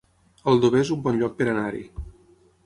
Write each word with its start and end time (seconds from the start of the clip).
Aldover 0.53 0.81
es 0.85 0.89
un 0.95 1.03
bon 1.09 1.19
lloc 1.19 1.37
per 1.43 1.49
anar-hi 1.53 1.85